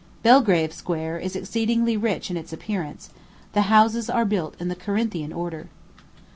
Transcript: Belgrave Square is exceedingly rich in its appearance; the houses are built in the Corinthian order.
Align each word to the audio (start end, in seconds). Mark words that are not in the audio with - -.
Belgrave 0.23 0.73
Square 0.73 1.19
is 1.19 1.35
exceedingly 1.35 1.95
rich 1.95 2.31
in 2.31 2.35
its 2.35 2.51
appearance; 2.51 3.11
the 3.53 3.69
houses 3.69 4.09
are 4.09 4.25
built 4.25 4.55
in 4.59 4.67
the 4.67 4.75
Corinthian 4.75 5.31
order. 5.31 5.69